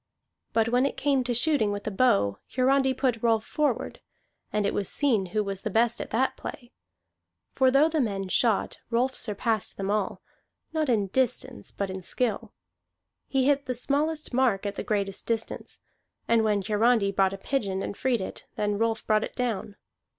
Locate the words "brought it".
19.05-19.35